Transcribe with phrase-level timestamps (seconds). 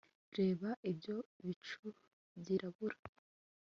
[0.37, 1.85] reba ibyo bicu
[2.39, 2.97] byirabura